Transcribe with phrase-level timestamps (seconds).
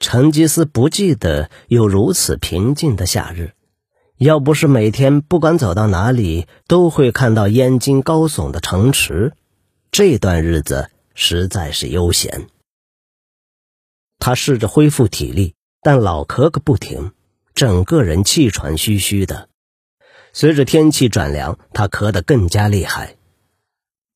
[0.00, 3.52] 成吉思不记得有如此平静的夏日，
[4.16, 9.34] 要不是每天不管走到哪里都会看到燕京高耸的城池，
[9.92, 12.48] 这段日子实在是悠闲。
[14.18, 17.12] 他试着恢复体力，但老咳个不停，
[17.54, 19.48] 整个人气喘吁吁的。
[20.32, 23.16] 随着天气转凉，他咳得更加厉害。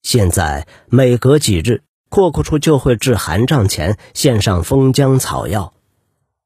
[0.03, 1.83] 现在每隔几日，
[2.15, 5.75] 阔阔处就会至寒帐前献上封姜草药，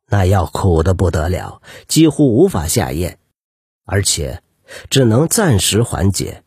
[0.08, 3.18] 那药苦得不得了，几乎无法下咽，
[3.84, 4.42] 而且
[4.88, 6.42] 只能暂时缓解。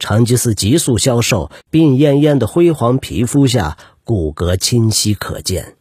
[0.00, 5.76] 成吉思急速消瘦，病恹恹的灰黄皮肤下，骨骼清晰可见。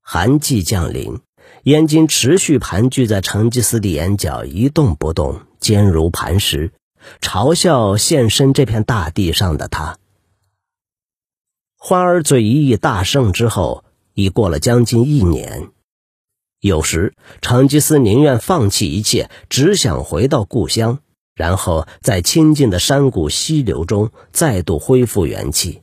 [0.00, 1.20] 寒季降临，
[1.64, 6.72] 燕京持续盘踞在成吉思的眼角，一动不动，坚如磐石。
[7.20, 9.98] 嘲笑现身这片大地上的他。
[11.88, 15.68] 花儿嘴一役大胜之后，已过了将近一年。
[16.58, 20.98] 有时成吉思宁愿放弃一切，只想回到故乡，
[21.36, 25.80] 然后在清静的山谷溪流中再度恢复元气。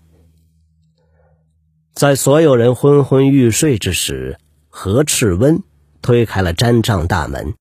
[1.94, 5.64] 在所有人昏昏欲睡之时，何赤温
[6.02, 7.54] 推开了毡帐大门。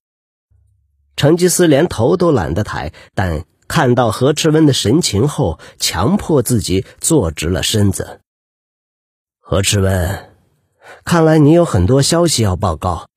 [1.14, 3.44] 成吉思连头都懒得抬，但。
[3.68, 8.18] 看到何赤温的神情后，强迫自己坐直了身子。
[9.44, 10.30] 何赤温，
[11.04, 13.08] 看来你有很多消息要报告，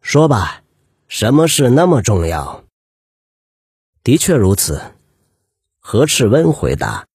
[0.00, 0.62] 说吧，
[1.08, 2.64] 什么事那么重要？
[4.02, 4.80] 的确如此，
[5.78, 7.06] 何赤温回答。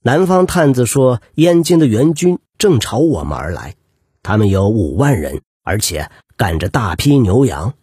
[0.00, 3.76] 南方探子说，燕京的援军正朝我们而来，
[4.22, 7.74] 他们有五万人，而且赶着大批牛羊。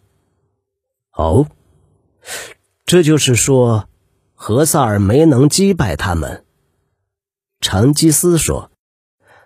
[1.13, 1.47] 哦。
[2.85, 3.87] 这就是说，
[4.33, 6.43] 何萨尔没能击败他们。
[7.61, 8.71] 成吉思说，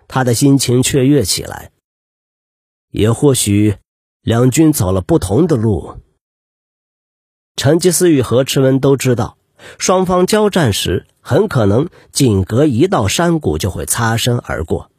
[0.08, 1.70] 他的心情雀跃起来。
[2.90, 3.76] 也或许，
[4.22, 5.98] 两军走了不同的路。
[7.54, 9.36] 成吉思与何赤温都知道，
[9.78, 14.90] 双方交战时，很可能仅隔一道山谷就会擦身而过。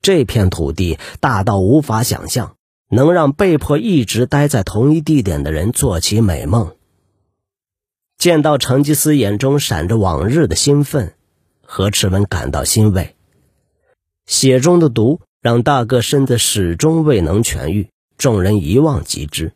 [0.00, 2.56] 这片土地大到无法想象，
[2.88, 6.76] 能让被迫一直待在同一地点的人做起美梦。
[8.16, 11.14] 见到成吉思眼中闪着往日的兴奋，
[11.62, 13.16] 何赤温感到欣慰。
[14.28, 19.52] 血中的毒让大哥身子始终未能痊愈，众人一望即知。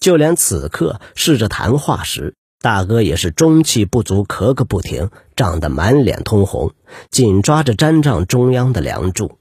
[0.00, 6.72] 就连此刻试着谈话时，大哥也是中气不足，咳个不停，涨得满脸通红，
[7.10, 9.38] 紧抓着毡帐中央的梁柱。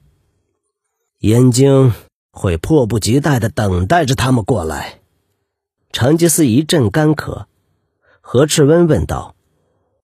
[1.19, 1.93] 燕京
[2.31, 4.99] 会迫不及待地等待着他们过来。
[5.93, 7.45] 成吉思一阵干咳。
[8.19, 9.35] 何赤温问道：“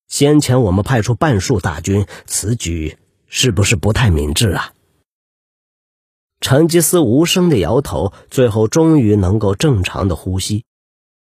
[0.08, 2.97] 先前我们派出半数大军，此举
[3.28, 4.74] 是不是不太明智啊？”
[6.42, 10.66] 成吉思无声的摇头，最后终于能够正常的呼吸。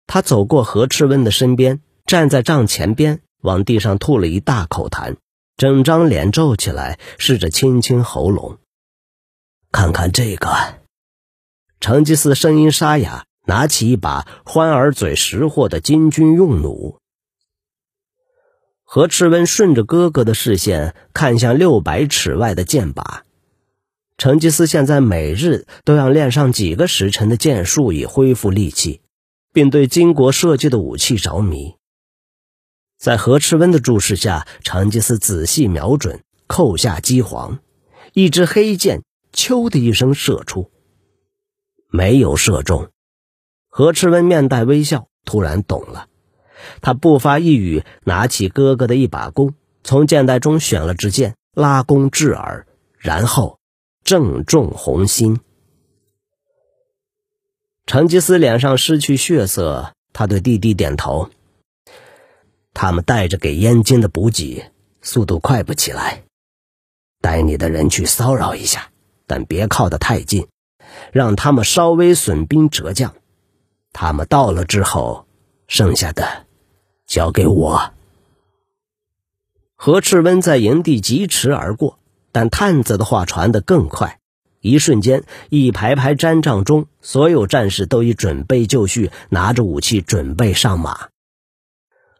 [0.08, 5.18] 他走过何赤温的身边，站在帐前边，往地上吐了一大口痰，
[5.56, 8.58] 整张脸皱起来，试着清清喉咙。
[9.72, 10.80] 看看这个，
[11.80, 13.26] 成吉思声音沙哑。
[13.46, 17.00] 拿起一把欢儿嘴识货的金军用弩，
[18.92, 23.20] 何赤温顺着哥哥的视线看向六百尺外的箭靶。
[24.18, 29.02] 成吉思现在每日都要练上几个时辰的箭术以恢复力气，
[29.54, 31.76] 并对金国设计的武器着迷。
[32.98, 37.60] 在何赤温的注视下，成吉思仔细瞄准，扣下机簧，
[38.14, 40.72] 一支黑箭“咻”的一声射出，
[41.92, 42.90] 没有射中。
[43.68, 46.08] 何赤温面带微笑，突然懂了。
[46.82, 49.54] 他不发一语，拿起哥哥的一把弓，
[49.84, 52.66] 从箭袋中选了支箭，拉弓掷耳，
[52.98, 53.60] 然后
[54.04, 55.40] 正中红心。
[57.86, 61.30] 成吉思脸上失去血色，他对弟弟点头。
[62.74, 64.72] 他们带着给燕京的补给，
[65.02, 66.24] 速度快不起来。
[67.20, 68.92] 带你的人去骚扰一下，
[69.26, 70.48] 但别靠得太近，
[71.12, 73.16] 让他们稍微损兵折将。
[73.92, 75.26] 他们到了之后，
[75.68, 76.46] 剩下的
[77.10, 77.92] 交给我。
[79.76, 81.98] 何赤温在营地疾驰而过，
[82.32, 84.20] 但探子的话传得更快。
[84.62, 91.08] 一瞬间，一排排毡帐中，所有战士都已准备就绪，拿着武器准备上马。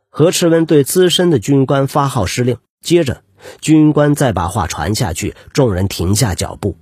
[0.10, 3.22] 何赤温对资深的军官发号施令，接着
[3.62, 6.78] 军官再把话传下去，众人停下脚步。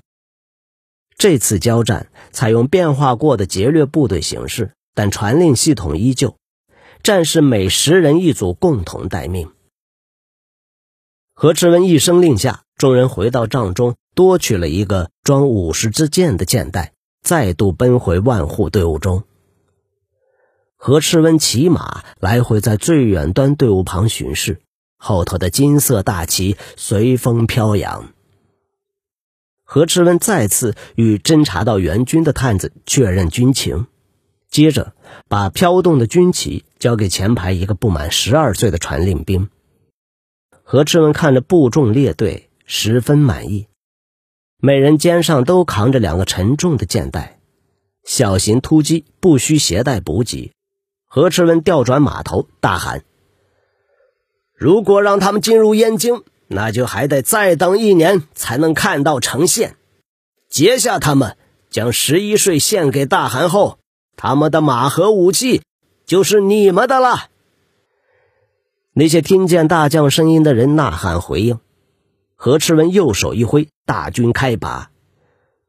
[1.17, 4.71] 这次交战采用变化过的劫掠部队形式。
[4.93, 6.36] 但传令系统依旧，
[7.07, 9.53] 战士每十人一组，共同待命。
[11.33, 19.23] 何赤温一声令下，众人回到帐中，多取了一个装五十支箭的箭袋，再度奔回万户队伍中。
[20.75, 24.59] 何赤温骑马来回在最远端队伍旁巡视，
[24.97, 28.11] 后头的金色大旗随风飘扬。
[29.63, 33.87] 何赤温再次与侦察到援军的探子确认军情，
[34.57, 34.95] 接着
[35.27, 39.49] 把飘动的军旗交给前排一个不满十二岁的传令兵。
[40.63, 43.67] 何志文看着部众列队，十分满意，
[44.59, 47.37] 每人肩上都扛着两个沉重的箭袋，
[48.03, 50.51] 小型突击不需携带补给。
[51.05, 53.03] 何志文调转马头，大喊
[54.57, 59.75] ：“如果让他们进入燕京，那就还得再等一年才能看到城县。
[60.49, 61.37] 截下他们，
[61.69, 63.77] 将十一税献给大汗后，
[64.17, 65.61] 他们的马和武器
[66.05, 67.29] 就是你们的了。”
[68.91, 71.59] 那些听见大将声音的人呐喊回应。
[72.35, 74.91] 何赤文右手一挥，大军开拔，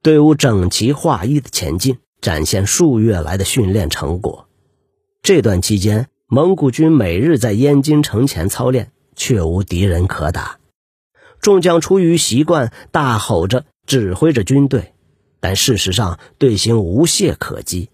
[0.03, 4.49] 队伍整齐划一的前进，展现数月来的训练成果。
[5.23, 10.59] 这段期间，蒙古军每日在燕京城前操练，却无敌人可打。
[11.41, 14.93] 众将出于习惯，大吼着指挥着军队，
[15.41, 17.91] 但事实上队形无懈可击。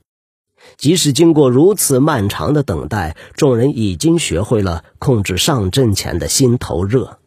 [0.77, 7.19] 即使经过如此漫长的等待，众人已经学会了控制上阵前的心头热。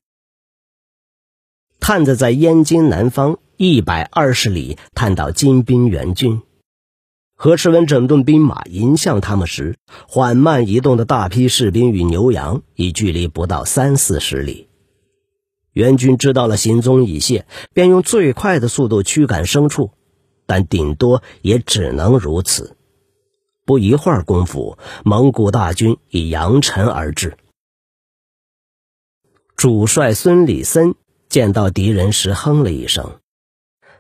[1.80, 6.42] 探子在燕京南方一百二十里探到金兵援军。
[7.40, 14.68] 何赤温整顿兵马迎向他们时，缓慢移动的大批士兵与牛羊已距离不到三四十里。
[15.74, 19.92] 援军知道了行踪已泄，便用最快的速度驱赶牲畜，
[20.48, 22.77] 但顶多也只能如此。
[23.68, 27.38] 不一会儿功夫，蒙古大军已扬尘而至。
[29.58, 30.96] 主帅孙礼森
[31.28, 33.20] 见到敌人时，哼了一声。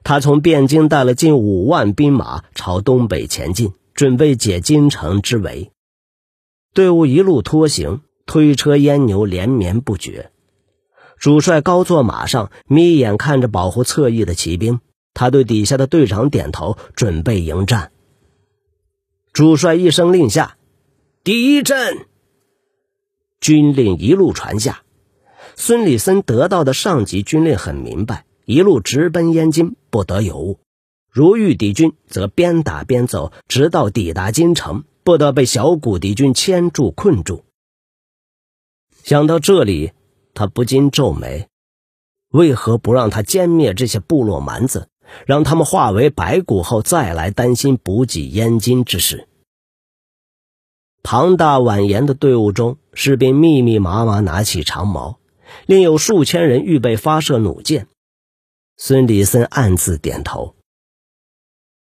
[0.06, 5.74] 他从汴京带了近五万兵马朝东北前进，准备解京城之围。
[6.74, 10.31] 队伍一路拖行，推车烟牛连绵不绝。
[11.19, 14.80] 主帅高坐马上，眯眼看着保护侧翼的骑兵。
[15.14, 17.92] 他对底下的队长点头，准备迎战。
[19.38, 20.57] 主帅一声令下，
[21.24, 22.07] 第一阵。
[23.39, 24.81] 军令一路传下，
[25.56, 28.25] 孙立森得到的上级军令很明白。
[28.45, 30.57] 一路直奔燕京，不得有误。
[31.12, 37.45] 如遇敌军，则边打边走，直到抵达京城，不得被小股敌军牵住困住。
[39.04, 39.92] 想到这里，
[40.33, 41.48] 他不禁皱眉：
[42.31, 44.90] 为何不让他歼灭这些部落蛮子，
[45.25, 49.27] 让他们化为白骨后再来担心补给燕京之事？
[51.04, 55.19] 庞大蜿蜒的队伍中，士兵密密麻麻拿起长矛，
[55.65, 57.88] 另有数千人预备发射弩箭。
[58.75, 60.56] 孙礼森暗自点头。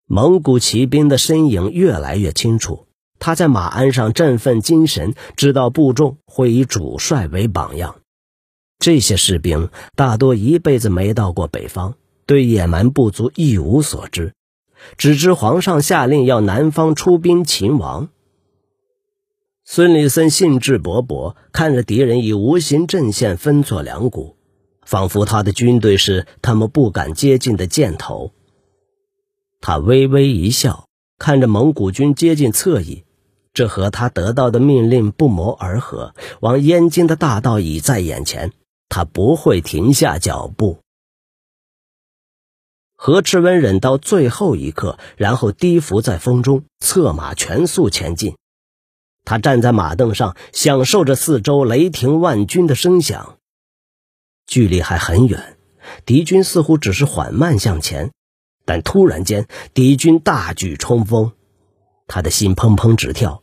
[0.06, 2.86] 蒙古骑兵的身影越来越清楚，
[3.18, 8.00] 他在马鞍上振奋精神，知道部众会以主帅为榜样。
[8.78, 11.94] 这些士兵大多一辈子没到过北方，
[12.30, 14.34] 对野蛮部族一无所知，
[14.96, 18.08] 只知皇上下令要南方出兵擒王。
[19.64, 24.36] 孙立森兴致勃勃，看着敌人以无形阵线分作两股。
[24.86, 28.30] 仿佛他的军队是他们不敢接近的箭头。
[29.60, 30.86] 他微微一笑，
[31.18, 33.02] 看着蒙古军接近侧翼，
[33.52, 36.14] 这和他得到的命令不谋而合。
[36.38, 38.52] 往燕京的大道已在眼前，
[38.88, 40.78] 他不会停下脚步。
[43.02, 48.36] 何赤温忍到最后一刻，然后低伏在风中，策马全速前进。
[49.24, 53.38] 他站在马凳上，享受着四周雷霆万钧的声响。
[54.46, 55.56] 距离还很远，
[56.04, 58.12] 敌军似乎只是缓慢向前，
[58.66, 61.32] 但突然间，敌军大举冲锋，
[62.06, 63.42] 他的心砰砰直跳，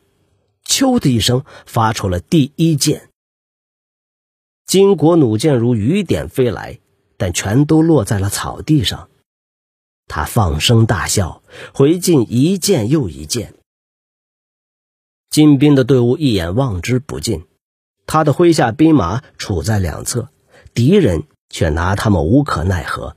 [0.67, 3.09] 咻的一声发出了第一箭。
[4.67, 6.79] 金国弩箭如雨点飞来，
[7.17, 9.09] 但全都落在了草地上。
[10.07, 13.53] 他放声大笑，回敬一箭又一箭。
[15.29, 17.45] 金兵的队伍一眼望之不尽，
[18.05, 20.29] 他的麾下兵马处在两侧。
[20.73, 23.15] 敌人却拿他们无可奈何，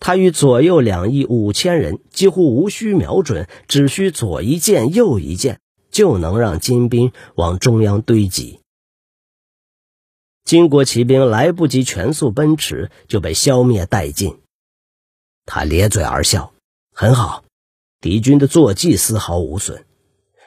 [0.00, 8.60] 他与左右两翼五千人几乎无需瞄准，只需左一箭右一箭，就能让金兵往中央堆积。
[10.44, 14.38] 金国骑兵来不及全速奔驰，就被消灭殆尽。
[15.44, 16.52] 他咧嘴而笑，
[16.94, 17.44] 很好，
[18.00, 19.84] 敌军的坐骑丝毫无损。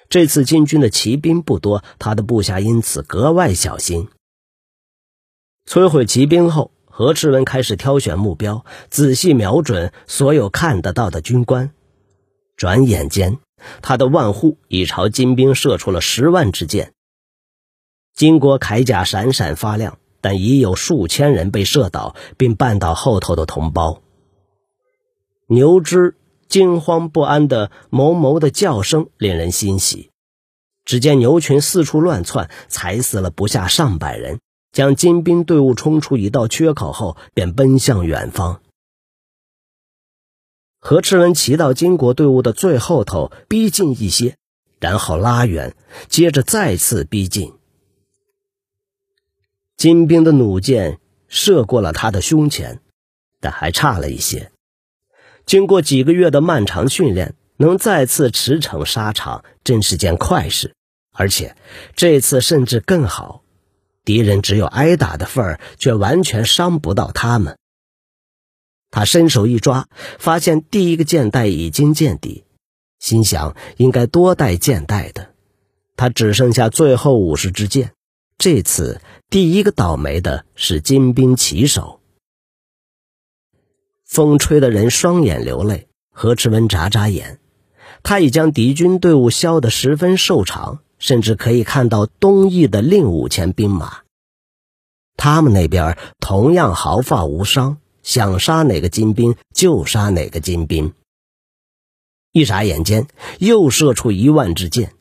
[0.09, 4.07] 这次金军的骑兵不多，他的部下因此格外小心。
[5.67, 11.71] 摧毁骑兵后，何赤文开始挑选目标，仔细瞄准所有看得到的军官。
[12.55, 13.39] 转眼间，
[13.81, 16.93] 他的万户已朝金兵射出了十万支箭。
[18.13, 24.03] 金国铠甲闪闪发亮，但已有数千人被射倒，并绊倒后头的同胞。
[25.47, 26.15] 牛只
[26.47, 30.11] 惊慌不安的哞哞的叫声令人欣喜。
[30.83, 34.39] 只见牛群四处乱窜，踩死了不下上百人。
[34.71, 38.61] 将金兵队伍冲出一道缺口后，便奔向远方。
[40.79, 44.35] 何赤文骑到金国队伍的最后头，逼近一些，
[44.81, 45.77] 然后拉远，
[46.09, 47.53] 接着再次逼近。
[49.77, 50.99] 金兵的弩箭
[51.29, 52.81] 射过了他的胸前，
[53.39, 54.51] 但还差了一些。
[55.45, 60.73] 经过几个月的漫长训练，能再次驰骋沙场，真是件快事。
[61.11, 61.55] 而且
[61.95, 63.41] 这次甚至更好。
[64.03, 67.57] 敌人只有挨打的份儿，却完全伤不到他们。
[68.91, 69.87] 他伸手一抓，
[70.19, 72.43] 发现第一个箭袋已经见底，
[72.99, 75.31] 心想应该多带箭袋的。
[75.97, 77.93] 他只剩下最后五十支箭，
[78.37, 81.99] 这次第一个倒霉的是金兵旗手。
[84.05, 85.87] 风吹得人双眼流泪。
[86.11, 87.39] 何志文眨眨眼，
[88.03, 90.79] 他已将敌军队伍削得十分瘦长。
[90.97, 94.03] 甚至可以看到东翼的另五千兵马，
[95.17, 100.93] 他们那边同样毫发无伤，想杀哪个金兵就杀哪个金兵。
[102.31, 103.07] 一眨眼间，
[103.39, 104.93] 又射出一万支箭，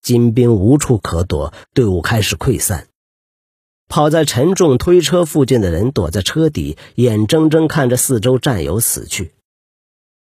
[0.00, 2.87] 金兵无处可躲，队伍开始溃散。
[3.88, 9.32] 跑在沉重推车附近的人躲在车底，眼睁睁看着四周战友死去。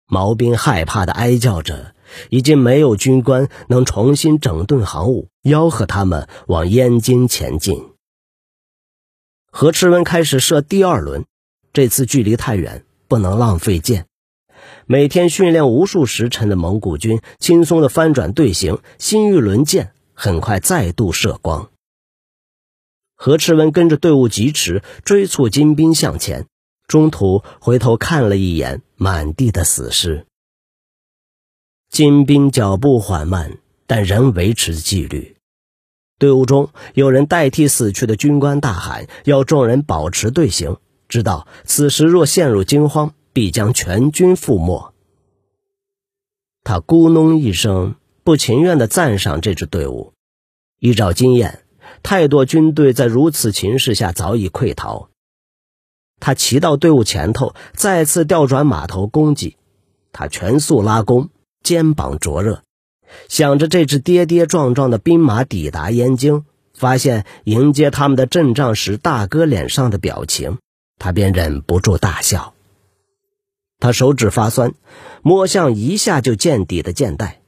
[0.07, 1.93] 毛兵害怕的哀叫着。
[2.31, 7.89] 已经没有军官能重新整顿行伍，吆喝他们往燕京前进。
[9.51, 11.25] 何赤温开始射第二轮，
[11.71, 14.07] 这次距离太远，不能浪费箭。
[14.87, 21.69] 每天训练无数时辰的蒙古军轻松的翻转队形，新一轮箭很快再度射光。
[23.21, 26.47] 何赤文跟着队伍疾驰，追促金兵向前，
[26.87, 30.25] 中途回头看了一眼满地的死尸。
[31.89, 35.35] 金兵脚步缓慢，但仍维持纪律。
[36.17, 40.77] 队伍中有人代替死去的军官大喊，要众人保持队形，
[41.09, 44.93] 知道此时若陷入惊慌，必将全军覆没。
[46.63, 50.13] 他咕哝一声，不情愿地赞赏这支队伍。
[50.79, 51.65] 依照经验，
[52.03, 55.09] 太多军队在如此情势下早已溃逃。
[56.19, 59.57] 他骑到队伍前头，再次调转马头攻击。
[60.11, 61.29] 他全速拉弓。
[61.61, 62.63] 肩膀灼热，
[63.27, 70.57] 想着这支跌跌撞撞的兵马抵达燕京，发现迎接他们的阵仗时大哥脸上的表情，
[70.97, 72.53] 他便忍不住大笑。
[73.77, 74.73] 他手指发酸，
[75.21, 77.41] 摸向一下就见底的箭袋，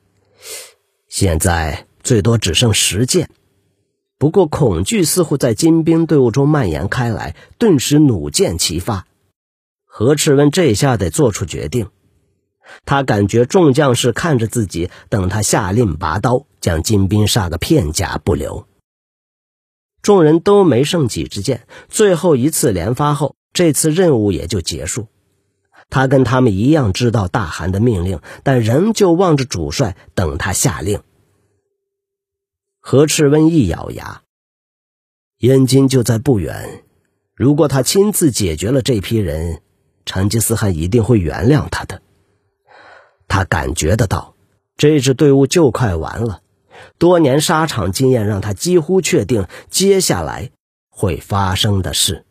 [1.08, 3.30] 现在最多只剩十箭。
[4.22, 9.08] 不过恐惧似乎在金兵队伍中蔓延开来，顿时弩箭齐发。
[9.88, 11.88] 何赤温这下得做出决定。
[12.86, 18.68] 他感觉众将士看着自己，等他下令拔刀，将金兵杀个片甲不留。
[20.04, 25.08] 众人都没剩几支箭，最后一次连发后，这次任务也就结束。
[25.90, 31.02] 他跟他们一样知道大汗的命令，但仍旧望着主帅，等他下令。
[32.84, 34.24] 何赤温一咬牙，
[35.38, 36.84] 燕京就在不远，
[37.36, 39.62] 如果他亲自解决了这批人，
[40.04, 42.02] 成吉思汗一定会原谅他的。
[43.28, 44.36] 他感觉得到，
[44.78, 46.42] 这支队伍就快完了。
[46.98, 50.50] 多年沙场经验让他几乎确定接下来
[50.90, 52.26] 会发生的事。